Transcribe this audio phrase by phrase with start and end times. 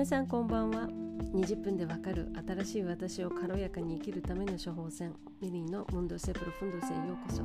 [0.00, 0.88] 皆さんこんばんは。
[1.34, 5.12] 20分でわかる新しい私を軽やかに生きるための処方箋。
[5.42, 7.42] ミリーのムンドセプロフンドセへようこそ。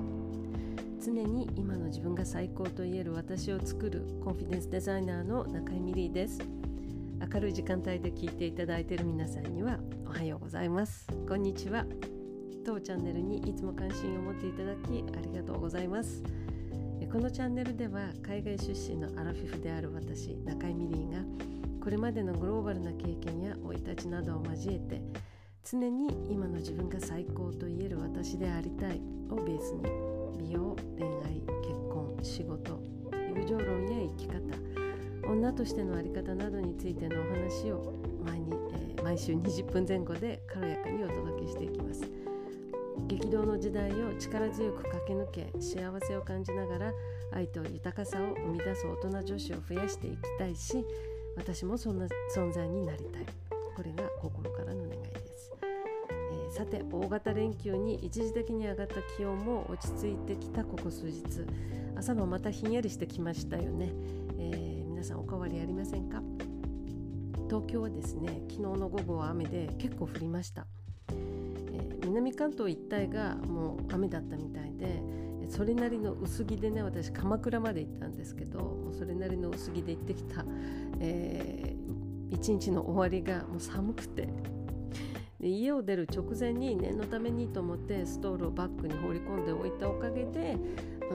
[1.06, 6.40] 常に今の自分が最高と言える私を作るコンフィデンスデザイナーの中井ミリーです。
[7.30, 9.78] 明るい時間帯で聞いていただいている皆さんには
[10.08, 11.10] おはようございます。
[11.28, 11.86] こんにちは。
[12.66, 16.24] 当チャンネルにいつも関心を持っていただきありがとうございます。
[17.12, 21.55] このチャンネルでは海外出身のアラフィフである私中井ミリーが
[21.86, 25.00] これまでのグローバルな経験や生い立ちなどを交えて
[25.64, 29.00] 常に今の自分が最高と言える私でありたい
[29.30, 29.84] をベースに
[30.40, 32.82] 美容恋愛結婚仕事
[33.36, 34.40] 友情論や生き方
[35.32, 37.94] 女としての在り方などについてのお話を
[38.26, 42.02] 毎に、えー、毎週20分前後で軽やかにお届けしていきます。
[43.08, 46.94] 激動の時代を力強く駆け抜け幸せを感じながら
[47.32, 50.86] 愛と豊かさを生み出す大人女子を増やしていきたいし
[51.36, 53.26] 私もそんな存在になりたい。
[53.76, 61.22] これが心からの願いです、えー、さて大型連休に一時的に上がった気温も落ち着いてきたここ数日。
[61.98, 63.90] 朝もまたひんやりしてきましたよね、
[64.38, 66.22] えー、皆さんお変わりありませんか？
[67.48, 70.68] 東京はですね昨日の午後は雨で結構降りました、
[71.10, 75.02] えー、南関東一帯がもう雨だったみたいで
[75.50, 80.46] それなりの薄着でね私鎌倉まで行ったんですけどもうそれなりの薄着で行ってきた、
[81.00, 84.28] えー、一日の終わりがもう寒くて。
[85.40, 90.58] で家を出る直前に念のためにと思ってストールをバッグに放り込んでおいたおかげで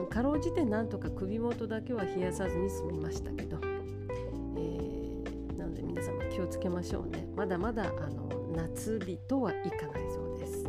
[0.09, 7.27] かろうじてなんとか首元だけは冷やさずに済みましたけど、えー、なので皆様気をつけましょうね。
[7.35, 10.65] まだまだあの夏日とはいかないそうです。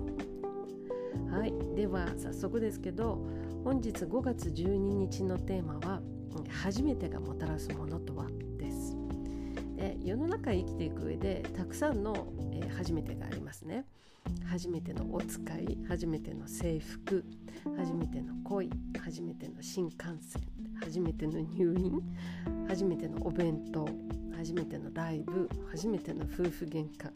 [1.31, 1.53] はい。
[1.77, 3.19] では早速ですけど
[3.65, 6.03] 本日5月12日のテーマは
[6.51, 8.27] 「初めてがもたらすものとは?」
[8.59, 8.97] です。
[9.77, 13.85] で世の中生きていく上でたくさんの、えー、初めてがありますね。
[14.47, 17.25] 初めてのお使い初めての制服
[17.77, 20.43] 初めての恋初めての新幹線
[20.81, 22.01] 初めての入院
[22.69, 23.89] 初めてのお弁当
[24.37, 27.11] 初めてのライブ初めての夫婦喧嘩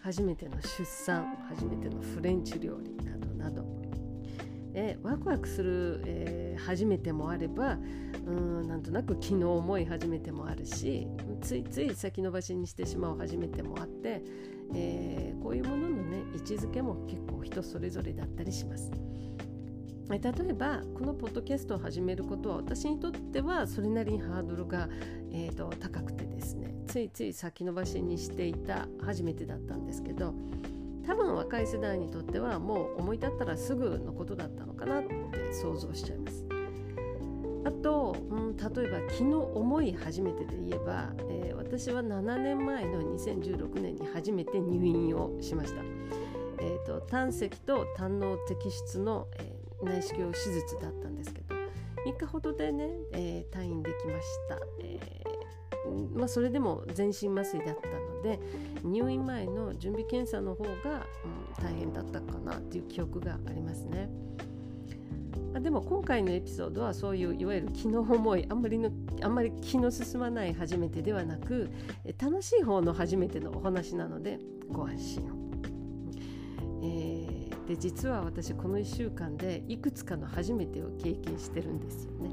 [0.00, 3.23] 初めての出産初めてのフレンチ料理などなど。
[4.74, 7.78] えワクワクする、えー、初めてもあれば
[8.26, 11.06] うんなんとなく気の重い初めてもあるし
[11.40, 14.22] ついつい先延ばしにしてしまう初めてもあって、
[14.74, 18.90] えー、こういうもののね位置づけも結構人それぞれだったりします。
[20.10, 24.86] 例えばこのポッドキャストを始めることは私にとってはそれなりにハードルが、
[25.32, 30.34] えーと高くてですねついつい先延ばしにしていた初めてだったんですけど
[31.06, 35.14] 多分若い世代にとってはもう思い立ったらすぐのことだったのかなって
[35.52, 36.44] 想像しちゃいます。
[37.64, 45.82] あと、うん、例えば気の重い初めてで言えば、えー、私は7年前の2016年に初めて入院をしました。
[46.60, 51.54] えーと、胆石と胆の摘出の、えー、内視鏡手術だったんですけど
[52.06, 54.58] 3日ほどでね、えー、退院できました。
[54.80, 55.23] えー
[56.14, 58.40] まあ、それでも全身麻酔だったので
[58.82, 64.08] 入院前の準備検査の方が、うん、大変だったかなっていう記憶がありますね。
[65.54, 68.90] あでも今回のエピソードはそういういわゆる気の重いあんまりの
[69.22, 71.70] あんまり気の進まない初めてではなく
[72.20, 75.44] 楽しい方の初めてのお話なのでご安心を。
[76.82, 82.30] えー、で実は私この1週間でいくつかの初めてを経験してるんですよね。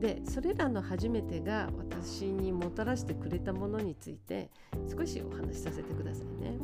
[0.00, 4.50] でそれらの初めてが私にもたらしてくれたものについて
[4.90, 6.58] 少しお話しさせてくださいね。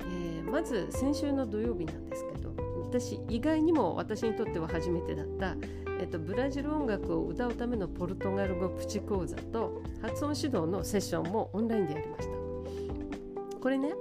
[0.00, 2.52] えー、まず先週の土曜日なんですけど
[2.82, 5.54] 私意外にも私にとっては初めてだった、
[6.00, 13.60] えーと、ブラジル音楽を歌うためのポルトガル語プチ講座と発音指導のセッションもオンラインでやりました。
[13.60, 13.92] これね、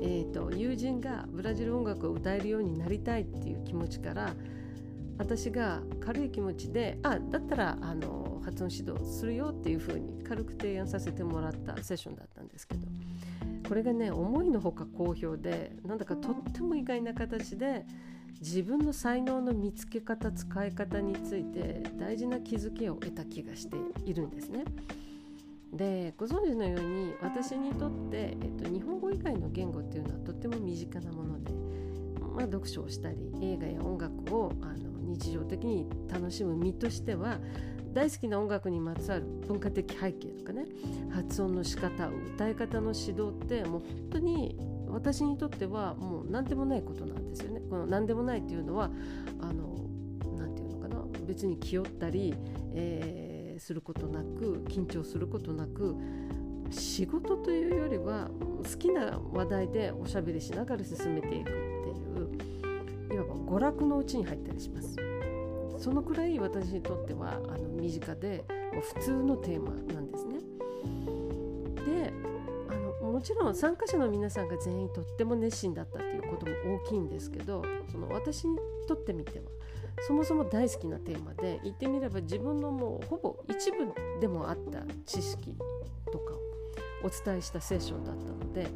[0.00, 4.34] えーと友人がブラジル音楽を歌えるようになりたいっていう気持ちから
[5.18, 12.86] 私が軽い気持ちであだったらあの発音指導するよっていう風に軽く提案させてもらったセッションだったんですけど
[13.68, 17.86] これがね思いのほか好評でなんだかとっても意外な形で
[18.40, 24.64] 自分の才能の見つけ方使い方について大事な気づきを得た気がしているんですね。
[25.72, 31.52] でご存知のように私にとって、えっと、日本語以外の言語っていうのはとっても身近なもので、
[32.20, 37.38] まあ、読書をしたり映画や音楽をあの日常的に楽しむ身としては
[37.92, 40.64] 大好きな音楽にまつわる文化的背景とかね
[41.10, 44.56] 発音の仕方歌い方の指導ってもう本当に
[44.88, 47.62] 私にとってはもう何でもないことなんですよね。
[47.70, 48.90] この何でもないっていうのは
[49.40, 49.86] あの
[50.36, 52.34] 何て言うのかな別に気負ったり、
[52.74, 55.96] えー、することなく緊張することなく
[56.70, 58.30] 仕事というよりは
[58.62, 61.58] 好きな話題でおしゃべりしながら進めていくって
[61.90, 61.92] い
[62.22, 62.51] う
[63.52, 64.96] 娯楽のうちに入ったりします。
[65.76, 70.38] そのくらい私にとってはあの身近でもう普通のテーマなんですね。
[71.84, 72.12] で
[72.70, 78.56] あのもちろん参加者の皆さんが全員とっても熱心だったっていうことも大きいんですけどその私に
[78.88, 79.44] とってみては
[80.06, 85.54] そもそも大好きなテーマで言ってみれば自分のもうほぼ一部でもあった知識
[86.10, 86.38] とかを
[87.04, 88.68] お伝えしたセッションだったので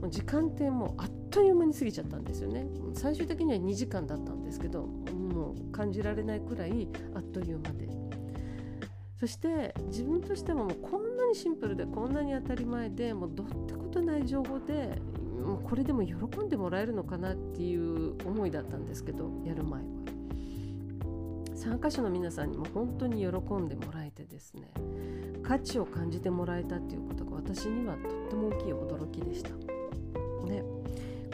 [0.00, 7.88] もう時間ってもうあっという間に過ぎちゃったんですよね最終的には2時間だったんですけどもう感じられないくらいあっという間で
[9.18, 15.00] そして自分としてももうこんなにシンプルでこんなに当たり前でもうどってことない情報で
[15.42, 19.88] もうこれでも喜んでもらえるのかなっていう思いだったんですけどやる前は。
[21.54, 24.72] 参加者の皆さんにも本当に喜んでもらえてですね
[25.44, 29.50] 価値を感じてもらえたっていうことが私にはとっても大きい驚きでした。
[30.46, 30.64] で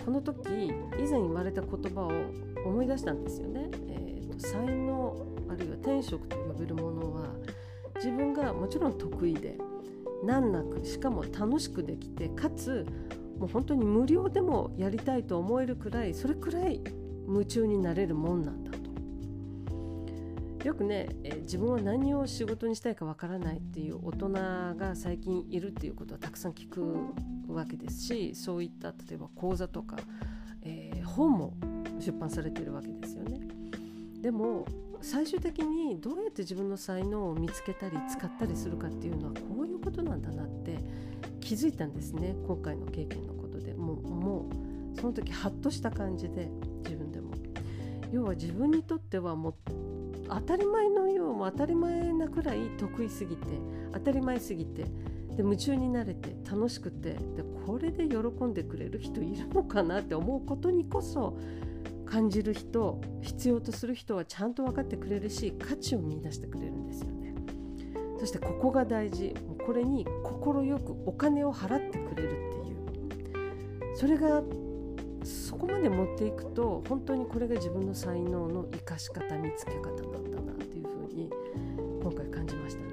[0.09, 0.49] この時
[0.97, 2.11] 以前言われた言葉を
[2.65, 3.69] 思い出したんですよね。
[3.91, 5.15] えーと、才能
[5.51, 7.35] あるいは天職と呼べるものは
[7.97, 9.59] 自分がもちろん得意で
[10.25, 12.87] 難なくしかも楽しくできてかつ
[13.39, 16.81] もう本当に無料でもやりたいと思えるくらいそれくらい
[17.29, 18.88] 夢中になれるもんなんだと
[20.65, 24.29] よくね、えー、自分は何を仕事にしたいかわからないっていう大人
[24.77, 26.83] が最近いるっていうことはたくさん聞く
[27.53, 29.97] わけですしそういった例えば講座とか、
[30.63, 31.55] えー、本も
[32.01, 33.41] 出版されているわけですよね。
[34.21, 34.67] でも
[35.01, 40.79] 最終的にどうやって自分の才能を見つけたり使ったりするかっていうのはこういうことなんだなって
[41.41, 44.49] 気づいたんですね今回の経験のことでもうも
[44.97, 46.51] うその時ハッとした感じで
[46.83, 47.33] 自分でも
[48.11, 49.55] 要は自分にとってはも
[50.29, 53.47] 当たり前のようも当たり前なくらい得意すぎて
[53.93, 54.91] 当たり前すぎてで
[55.39, 57.19] 夢中になれて楽しくてで
[57.67, 61.39] これで喜んでくれる人いるのかなって思うことにこそ
[62.07, 67.35] 感じる人必要とする人はちゃんと分かってくれるし価値を見出してくれるんですよね。
[68.19, 69.35] そしてここが大事。
[69.65, 70.43] これに快
[70.81, 73.97] くお金を払ってくれるっていう。
[73.97, 74.43] それが
[75.59, 81.31] こまで持っていくと本当にこれが自分の才能の生かし方見つけ方なんだなっていうふうに
[82.03, 82.93] 今回感じましたね。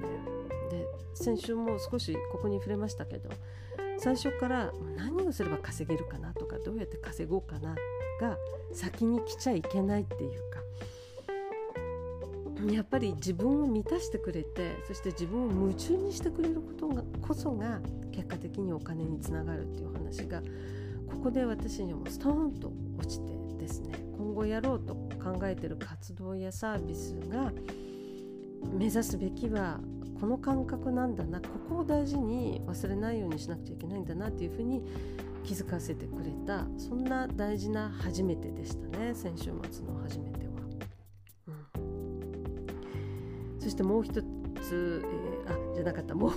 [0.70, 3.30] で先週も少しここに触れましたけど
[3.98, 7.74] 最初から何をすれば稼げるかなとかどうやって稼ごうかな
[8.20, 8.36] が
[8.72, 10.60] 先に来ちゃいけないっていうか
[12.72, 17.80] やっぱり自分を満たしてくれてそして自分を夢中にしてくれることがこそが
[18.12, 20.42] 結果的にお金につながるっていう話が
[21.08, 27.52] ここで私にもストーンと落ちてですね今後やろうと考えてる活動やサービスが
[28.72, 29.80] 目指すべきは
[30.20, 34.82] この感覚なんだなここを大事に忘れないようにしなくちゃいけないんだなっていうふうに
[35.44, 40.52] 気づかせてくれたそんな大事な初めてでしたね先週末の初めては。
[41.48, 41.50] う
[41.80, 44.22] ん、そしてもう一
[44.62, 46.32] つ、えー、あじゃなかったもう、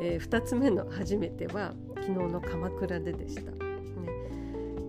[0.00, 3.63] えー、つ目の初めては昨日の鎌倉ででした。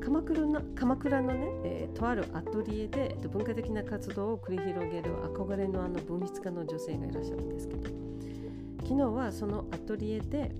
[0.05, 7.89] 鎌倉の鎌倉のね、えー、とあるアトリエで文化的な活動を繰り広げる憧れのあの文筆家の女性がいらっしゃるんですけど
[8.83, 10.51] 昨日はそのアトリエで、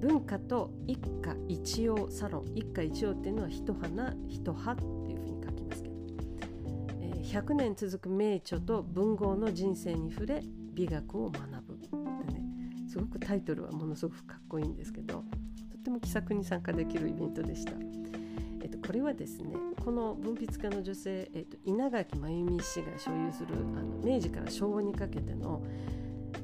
[0.00, 5.94] 文化と一家一葉サロン一家一葉っていうのは一花一葉っていうふうに書きますけど、
[7.00, 10.42] えー、100年続く名著と文豪の人生に触れ
[10.74, 11.96] 美学を学ぶって
[12.32, 12.42] ね
[12.88, 15.22] すごくタイトルはものすごくかっこいいんですけどと
[15.76, 18.03] っても気さくに参加できるイベントでした。
[18.86, 25.62] これはですねこの文筆家の女性、えっと、稲垣真由美氏が所有するあの明治から昭和にかけての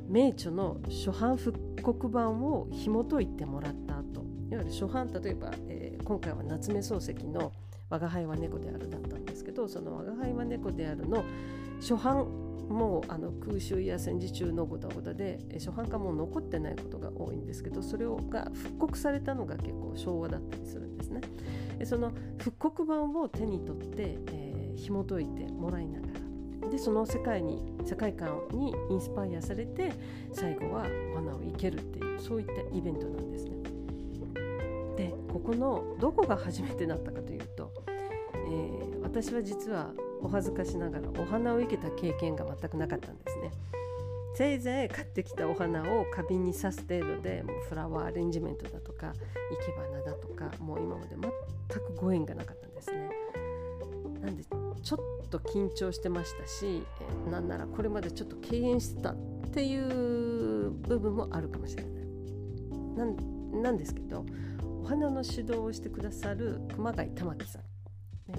[0.08, 7.52] 名著の初版復刻版を紐解いてもらった後いわゆる初版例えば、えー、今回は夏目漱石の
[7.90, 11.24] 「吾輩は猫である」だったんですけどその「吾輩は猫である」の
[11.80, 12.26] 初版
[12.68, 21.20] もうあの空襲や戦時中のごたごたで初版がもう残ってないことが多いんですけどそれをが復刻されたのが結構昭和だったりするんですね。
[21.84, 26.08] その復刻版を手に取って、えー、紐解いてもらいなが
[26.62, 29.92] らでその世界に世界観にインスパイアされて
[30.32, 33.56] 最後はお花を生けるっていうそういったイベントなんですね。
[34.96, 39.90] でここのどこが初めてだったかというと、えー、私は実は
[40.22, 43.50] お恥ずかしながらお花を生けた経験が全くなかったんですね。
[44.34, 49.12] せいぜい買ってきたお花を花瓶に刺す程度でもうフラワーアレンジメントだとか
[49.50, 51.30] 生け花だとかもう今まで全
[51.78, 53.10] くご縁がなかったんですね。
[54.20, 56.82] なんでちょっと緊張してましたし、
[57.26, 59.16] えなんならこれまでちょっと敬遠してたっ
[59.52, 61.92] ていう部分もあるかもしれない。
[62.96, 64.24] なんなんですけど
[64.82, 67.62] お花の指導をしてくださる熊谷玉樹さん、
[68.32, 68.38] ね、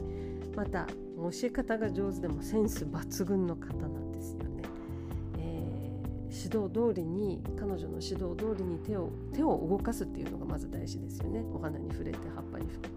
[0.55, 0.87] また
[1.29, 4.63] 教え方が上手でもセンス抜群の方なんですよね。
[5.37, 12.95] えー、指導通りに彼女の指導通りに手を手を動かすっていうのがまず大事ですよねお花に触れて葉っぱに触れて、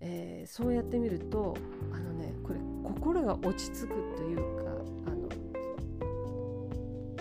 [0.00, 1.56] えー、そうやってみると
[1.92, 4.42] あのねこれ心が落ち着くというか
[5.06, 5.28] あの、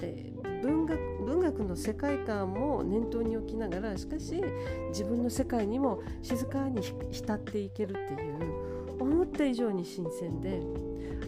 [0.01, 4.41] えー、文学文学の世界観も念頭に置きながらしかし
[4.89, 6.81] 自分の世界にも静かに
[7.11, 8.56] 浸っていけるっていう
[9.37, 10.63] った以上に新鮮で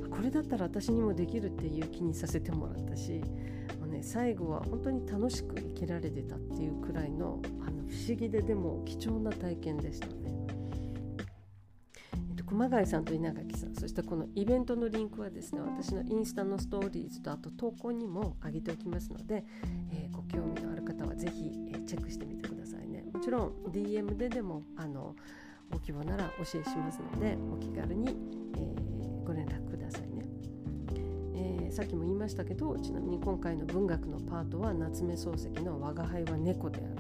[0.10, 3.22] これだったら私にもできるっていう気にさせてもらったし
[3.80, 10.14] もう、ね、最後は本当に楽しく生きられてたっていうくらいのあの不思議ででも貴重な体験でしたね。
[12.30, 19.44] えっと、熊谷さんと稲垣さんそしてこのイベントのリンクはですね私のインスタのストーリーズとあと投稿にも上げておきますので、
[19.92, 23.06] えー、ご興味のある方は是非、えー、チェックしてみてくださいね。
[23.14, 25.16] もちろん DM ででもあの
[25.72, 28.16] ご希望ならお教えしますのでお気軽に、
[28.58, 28.76] え、
[29.26, 30.26] ご連絡くださいね、
[31.36, 36.96] えー、さっきも言いましたけどちなみに今回の文学のパートは夏目漱石の「我が輩は猫である」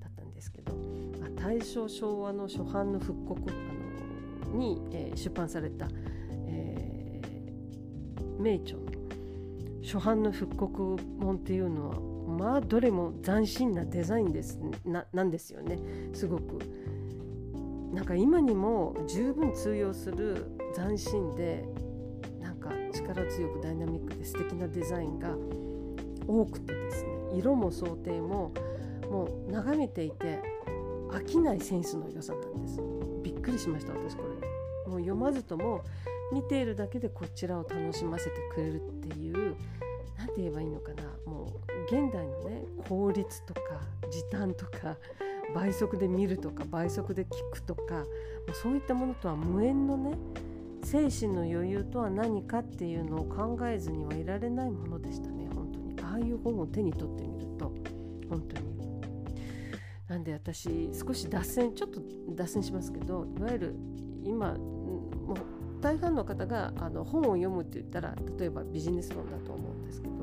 [0.00, 0.74] だったんですけど、
[1.20, 5.88] まあ、大正昭和の初版の復刻あのに、えー、出版された、
[6.46, 8.78] えー、名著。
[8.78, 8.98] の
[9.82, 15.78] 初版の復刻本っていうのはまあどれも斬新なデザインですななんですよね。
[16.12, 16.58] すごく。
[17.92, 21.64] なんか今にも十分通用する斬新で
[22.40, 25.30] なんか力強くダイナミックで素敵なデザインが
[26.26, 28.52] 多くてですね色も想定も
[29.10, 30.42] もう眺めていて
[31.10, 32.80] 飽きないセンスの良さなんです。
[33.22, 34.90] びっくりしました私これ。
[34.90, 35.82] もう読まずとも
[36.32, 39.56] 見ているだけでこちらを楽しませてくれるっていう
[40.18, 41.02] 何て言えばいいのかな。
[41.24, 43.60] もう現代のね効率とか
[44.10, 44.96] 時短とか
[45.54, 48.04] 倍速で見るとか倍速で聞くとか
[48.62, 50.16] そういったものとは無縁のね
[50.84, 55.96] 精神の余裕とは何かっていうのを考えずにはいられないものでしたね本当に。
[56.02, 57.72] ああいう本を手に取ってみると
[58.28, 58.68] 本当に。
[60.08, 62.00] なんで私少し脱線ちょっと
[62.34, 63.74] 脱線しますけどいわゆる
[64.24, 70.14] 今もう大半の方があの本を読むって言ったら例えばビジネス本だと思うんですけど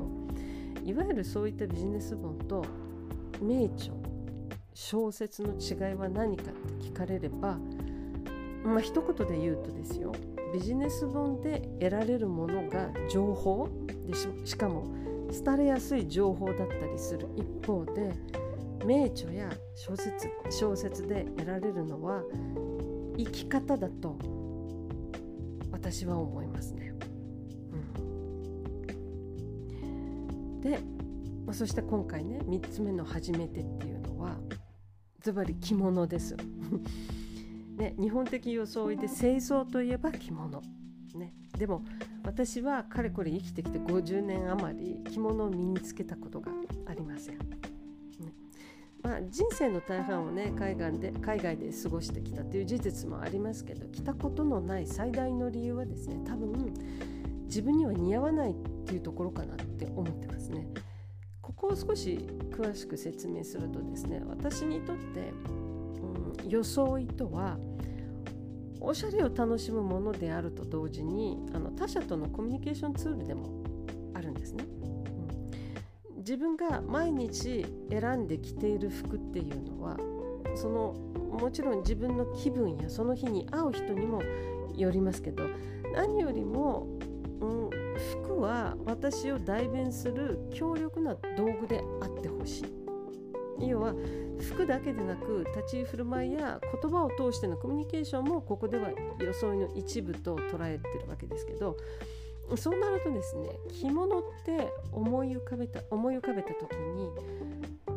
[0.84, 2.64] いわゆるそういったビジネス本と
[3.40, 3.94] 名著
[4.78, 7.56] 小説の違いは何かって聞かれれば
[8.62, 10.12] まあ一言で言うとですよ
[10.52, 13.70] ビジネス本で得られるものが情報
[14.06, 14.12] で
[14.44, 14.84] しかも
[15.46, 18.12] 廃れやすい情報だったりする一方で
[18.84, 22.22] 名著や小説小説で得られるのは
[23.16, 24.18] 生き方だと
[25.72, 26.92] 私は思いますね。
[29.82, 30.78] うん、で、
[31.46, 33.95] まあ、そして今回ね3つ目の「初めて」っていう
[35.26, 36.36] ズバリ着物です。
[37.76, 40.62] ね、日本的装いで清掃といえば着物。
[41.16, 41.82] ね、でも
[42.24, 46.52] 私はかれこれ生きてきて50年余り着物を身につけたことが
[46.86, 47.38] ありません。
[47.38, 47.44] ね
[49.02, 56.72] まあ、人生の大半をね海外で海外で過ごしてきたという事実もありますけど着たことのない最大の理由はですね多分
[57.46, 58.54] 自分には似合わないっ
[58.84, 60.68] ていうところかなって思ってますね。
[61.46, 62.18] ここを少し
[62.50, 65.32] 詳しく説明するとですね私にとって、
[66.42, 67.56] うん、装いとは
[68.80, 73.62] おしゃれを楽しむものであると同時にあの他者とのコミュニケーションツールでも
[74.14, 74.64] あるんですね。
[76.10, 79.96] うん、自分が毎日選んで着ている服っていうのは
[80.56, 80.94] その
[81.30, 84.20] もちろん自分の気分やその日に会う人にも
[84.74, 85.44] よりますけど
[85.94, 86.88] 何よりも、
[87.40, 92.64] うん、服は私を代弁する強力な道具であってほし
[93.58, 93.94] い要は
[94.40, 101.76] 服だけでなく立ち居振る舞いや言葉を通してのコミュニケーションもここでは装いの一部と捉えてるわけですけど
[102.56, 103.48] そうなるとですね
[103.80, 107.10] 着物って思い浮かべた思い浮かべた時に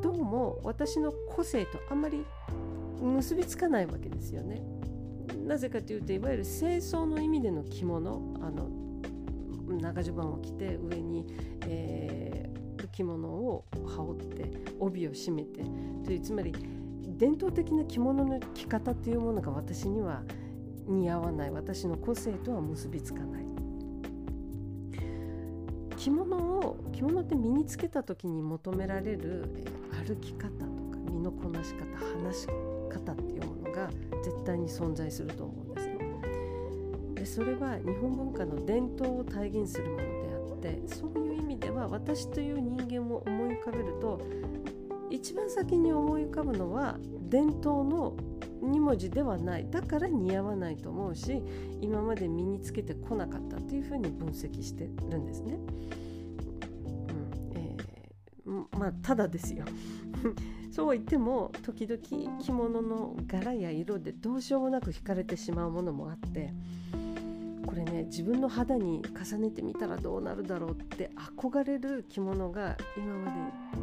[0.01, 2.25] どうも私の個性とあんまり
[3.01, 4.61] 結びつかないわけですよね。
[5.45, 8.69] なぜかというといわゆる清掃の意味での着物あの
[9.77, 11.25] 長襦袢を着て上に、
[11.67, 15.61] えー、着物を羽織って帯を締めて
[16.03, 16.53] というつまり
[17.17, 20.23] 伝統的な着物の着方というものが私には
[20.87, 23.45] 似合わない私の個性とは結びつかない
[25.99, 29.65] 着物を着物って身につけた時に求められる、
[30.07, 31.85] 歩き方とか身のこなし方
[32.23, 33.89] 話し方っていうものが
[34.23, 35.88] 絶対に存在すると思うんです。
[37.19, 44.21] でそれは日本文化の伝統を体現するものであってそういう意味では私という人間を思い浮かべると
[45.09, 46.97] 一番先に思い浮かぶのは
[47.27, 48.15] 伝統の
[48.61, 49.69] 2文字ではない。
[49.69, 51.41] だから似合わないと思うし
[51.81, 55.53] 今まで身につけてこなかったというふうに分析してるんですね。
[55.53, 57.51] うん。
[57.55, 59.65] えー、まあただですよ。
[60.71, 66.53] そう言っても時々着物の柄や色でどうしようもなく惹かれてしまうものもあって
[67.65, 73.31] これね自分の肌に重ねてみたらどうなるだろうって憧れる着物が今ま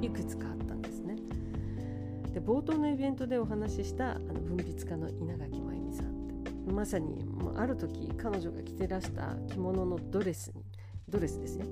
[0.01, 1.17] でいくつかあったんですね。
[2.33, 10.63] で冒頭のイベントでお話ししたあの文筆家の稲垣真由美さんまさにもうある時彼女が着てらした着物のドレスに
[11.09, 11.65] ドレスですよ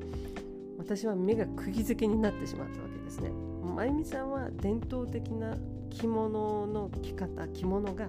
[0.79, 5.57] 私は目が釘付けになってしまったわけですね真由美さんは伝統的な
[5.91, 8.09] 着物の着方着物が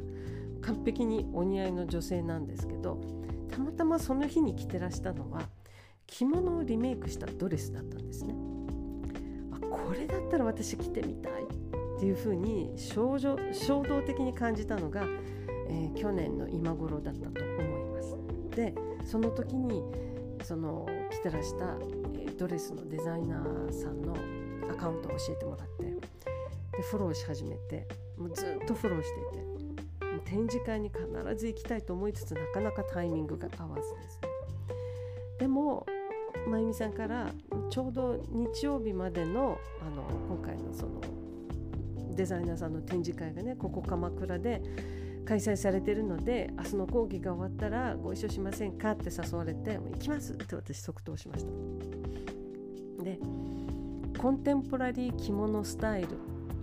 [0.61, 3.01] 完璧にお似合いの女性なんですけど
[3.55, 5.47] たまたまその日に着てらしたのは
[6.07, 8.35] 着物をリメイクしたドレスだったんですね
[9.53, 15.05] あこれだったら私着てみたいっていうふうに衝動的に感じたのが、
[15.69, 18.17] えー、去年の今頃だったと思います。
[18.55, 19.81] でその時に
[20.43, 21.77] その着てらした、
[22.19, 24.15] え、ドレスのデザイナーさんの
[24.69, 29.44] アカウントを教えてもらってでフォローし始めてもうずっとフォローしていて
[30.25, 31.01] 展示会に必
[31.35, 34.29] ず行きたいと思いつつなかなかタイミングが合わずですね。
[35.39, 35.85] でも
[36.47, 37.31] まゆみさんから
[37.69, 41.01] ちょうど日曜日までのあの今回のその
[42.15, 44.61] デザイナーさんの展示会がねここ鎌倉で
[45.25, 51.45] 開催されてるので明日の講義が終わったらご一緒しませんかって誘われて行きますって私即答しまし
[52.97, 53.19] たで
[54.19, 56.07] コンテンポラリー着物スタイル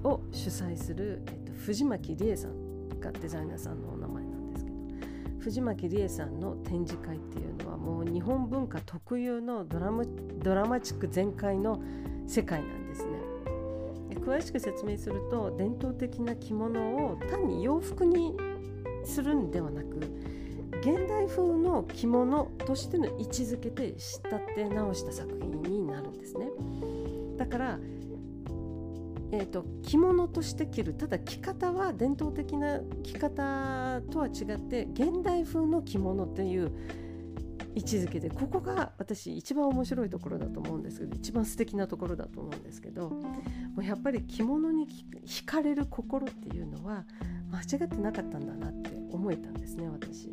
[0.04, 2.61] を主催する、えっと、藤巻理恵さん
[3.02, 4.76] がデザイナーさんのお名前なんですけど
[5.40, 10.04] 藤巻理恵さんの展示会っていうのはもう日本文化特有のドラマ
[10.38, 11.82] ドラマチック全開の
[12.26, 13.10] 世界なんですね。
[14.24, 18.36] 詳しく説明すると伝統的な着物を単に洋服に
[19.04, 19.96] するんではなく
[20.82, 26.48] 現代風の着物としての位置づけで仕立て直した作品になるんですね。
[27.36, 27.78] だから、
[29.32, 36.70] えーと、着物として着るただ着方は伝統的な着方とは違って現代風の着物っていう
[37.74, 43.22] 位置づけでここが私一番面白いところだと思うんですけど一番素敵なところだと思うんですけども
[43.78, 44.86] うやっぱり着物に
[45.26, 47.04] 惹かれる心っていうのは
[47.50, 50.30] 間違ってなかったんだなって思えたんですね私。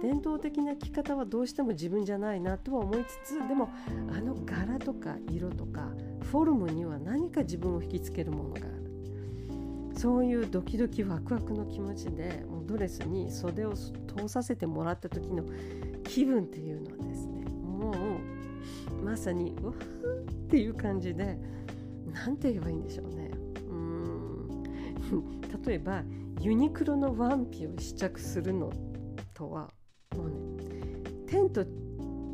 [0.00, 3.68] 伝統的な着方はどうしても自分じゃないなとは思いつつでも
[4.16, 5.90] あの柄とか色とか
[6.30, 8.78] フォルムには何か自分を引きつけるものがある。
[9.94, 15.44] そういうドキドキワクワクの気持ちでもうドレスに袖を通させてもらった時の
[16.04, 21.36] 気分っていうのはですねもうまさにうわーっていう感じで
[22.12, 23.30] 何て言えばいいんでしょうね。
[23.68, 24.62] うん。
[25.66, 26.04] 例えば
[26.40, 28.70] ユニクロのワンピを試着するの
[29.34, 29.72] とは
[30.14, 30.36] もうね
[31.26, 31.64] 天と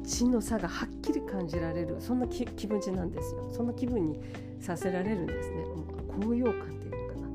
[0.04, 3.48] 地の差がはっきり感じられるそんな気分値なんですよ。
[3.50, 4.20] そんな気分に
[4.60, 5.64] させられるんですね。
[6.22, 7.26] 高揚感っていうのかな。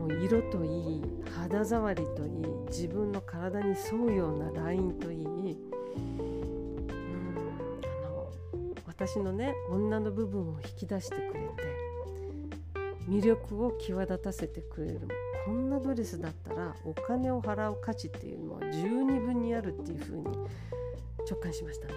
[0.00, 1.02] もう色といい
[1.36, 2.30] 肌触りといい
[2.68, 5.18] 自分の体に沿うようなラインといい。
[5.24, 5.58] うん
[6.88, 8.32] あの
[8.86, 11.64] 私のね女の部分を引き出してくれて
[13.08, 15.08] 魅力を際立たせてくれる。
[15.44, 20.24] こんなドレスだったらお金を払う価値っていうのは十二分にあるっていう風に
[21.28, 21.94] 直感しましたね。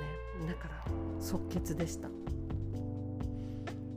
[0.48, 0.84] だから
[1.20, 2.10] 即決でした。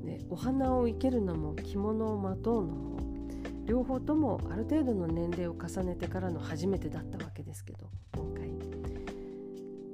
[0.04, 2.98] でお花を生けるのも着物をまとうのも
[3.66, 8.50] 両方ともある程度の年齢を重ねてからの初めてだったわけですけど今回。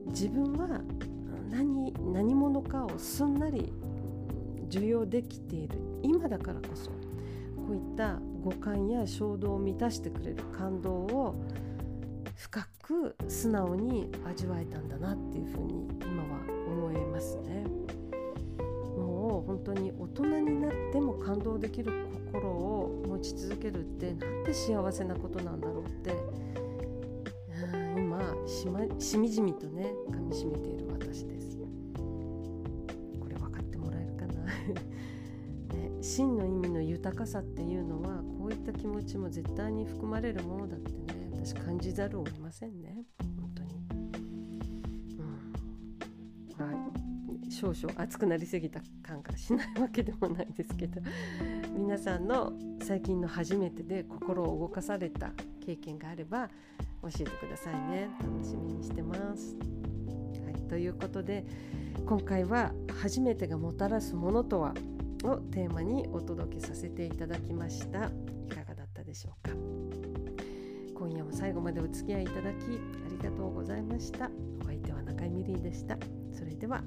[0.07, 0.81] 自分は
[1.51, 3.72] 何何者かをすんなり
[4.68, 5.79] 受容できている。
[6.03, 11.35] 今だからこそこういった五感や衝動を満たしてくれる感動を
[12.87, 17.64] く素直に味わえたんだなっていうふうに今は思いますね。
[18.96, 21.92] もう本当に大人になっても感動できる
[22.33, 26.14] 心を持ち続けるってなんて幸せなことなんだろうって
[27.96, 31.59] 今し,、ま、しみじみとねかみしめている私です。
[31.59, 34.44] これ分かってもらえるかな
[35.75, 41.05] ね、真の意味の豊かさっていうのはこういった気持ちも絶対に含まれるものだってね
[41.46, 43.04] 私感じざるを得ませんね。
[43.20, 43.87] 本当に。
[45.16, 47.52] うん、はい。
[47.52, 51.00] 少々熱くなりすぎた感がしないわけでもないですけど
[51.78, 55.30] 皆さんの最近の初めてで心を動かされた
[55.64, 56.48] 経験があれば
[57.02, 58.11] 教えてくださいね。
[58.20, 59.56] 楽しみにしてます。
[60.44, 61.46] はい、ということで
[62.04, 64.74] 今回は初めてがもたらすものとは？
[65.22, 67.98] をテーマにお届けさせていただきました。
[67.98, 69.54] いかがだったでしょうか？
[71.06, 74.28] 今夜も最後までお付き合いいただきありがとうございました。
[74.62, 75.96] お相手は中井美里でした。
[76.32, 76.82] それでは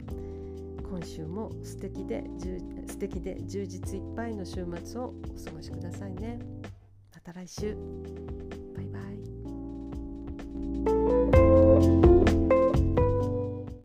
[0.89, 2.25] 今週も素敵で
[2.87, 6.37] 素敵で充実いっぱいの週末をお過ごしくださいね。
[7.15, 7.77] また来週。